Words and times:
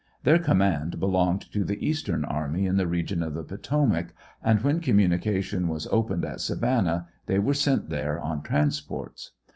Their 0.23 0.39
command 0.39 0.99
belonged 0.99 1.41
to 1.51 1.63
the 1.63 1.79
Eastern 1.87 2.25
Army 2.25 2.65
in 2.65 2.75
the 2.77 2.87
region 2.87 3.21
of 3.21 3.35
the 3.35 3.43
Potomac, 3.43 4.15
and 4.43 4.59
when 4.63 4.79
communication 4.79 5.67
was 5.67 5.85
opened 5.91 6.25
at 6.25 6.41
Savannah 6.41 7.07
they 7.27 7.37
were 7.37 7.53
sent 7.53 7.89
there 7.91 8.19
on 8.19 8.41
transports. 8.41 9.33